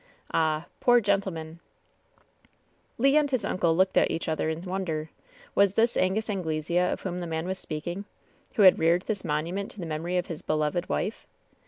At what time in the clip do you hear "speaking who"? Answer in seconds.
7.59-8.63